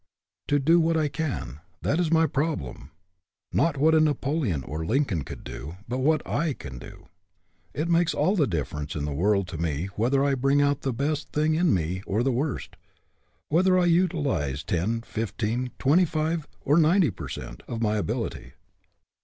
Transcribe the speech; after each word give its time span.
To 0.47 0.57
do 0.57 0.79
what 0.79 0.97
/ 1.13 1.13
can, 1.13 1.59
that 1.83 1.99
is 1.99 2.09
my 2.09 2.25
problem; 2.25 2.89
not 3.53 3.77
what 3.77 3.93
a 3.93 3.99
Napoleon 3.99 4.63
or 4.63 4.81
a 4.81 4.87
Lincoln 4.87 5.23
could 5.23 5.43
do, 5.43 5.75
but 5.87 5.99
what 5.99 6.23
7 6.25 6.55
can 6.55 6.79
do. 6.79 7.05
It 7.75 7.87
makes 7.87 8.15
all 8.15 8.35
the 8.35 8.47
difference 8.47 8.95
in 8.95 9.05
the 9.05 9.13
world 9.13 9.47
to 9.49 9.59
me 9.59 9.89
whether 9.95 10.25
I 10.25 10.33
bring 10.33 10.59
out 10.59 10.81
the 10.81 10.91
best 10.91 11.29
thing 11.29 11.53
in 11.53 11.71
me 11.71 12.01
or 12.07 12.23
the 12.23 12.31
worst, 12.31 12.77
whether 13.49 13.77
I 13.77 13.85
utilize 13.85 14.63
ten, 14.63 15.01
fifteen, 15.03 15.69
twenty 15.77 16.05
five, 16.05 16.47
or 16.61 16.77
ninety 16.79 17.11
per 17.11 17.27
cent, 17.29 17.61
of 17.67 17.83
my 17.83 17.97
ability. 17.97 18.53